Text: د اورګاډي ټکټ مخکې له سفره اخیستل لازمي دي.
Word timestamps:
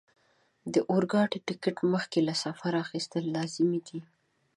د 0.73 0.75
اورګاډي 0.91 1.39
ټکټ 1.47 1.77
مخکې 1.93 2.19
له 2.27 2.33
سفره 2.43 2.77
اخیستل 2.85 3.23
لازمي 3.35 3.79
دي. 3.87 3.99